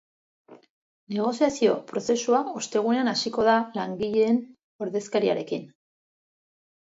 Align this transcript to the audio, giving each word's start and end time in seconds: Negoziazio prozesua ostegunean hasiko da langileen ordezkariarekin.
Negoziazio 1.17 1.75
prozesua 1.91 2.39
ostegunean 2.61 3.11
hasiko 3.11 3.45
da 3.49 3.59
langileen 3.81 4.41
ordezkariarekin. 4.87 5.69